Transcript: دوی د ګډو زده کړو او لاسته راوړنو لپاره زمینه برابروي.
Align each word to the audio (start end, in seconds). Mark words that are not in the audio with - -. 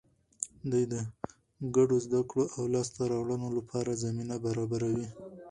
دوی 0.71 0.83
د 0.93 0.95
ګډو 1.75 1.97
زده 2.05 2.21
کړو 2.29 2.45
او 2.57 2.63
لاسته 2.73 3.01
راوړنو 3.11 3.47
لپاره 3.57 3.99
زمینه 4.03 4.35
برابروي. 4.45 5.07